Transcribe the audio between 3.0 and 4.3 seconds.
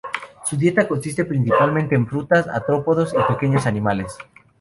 y pequeños animales.